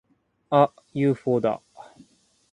[0.49, 0.73] あっ！
[0.95, 1.61] ユーフォーだ！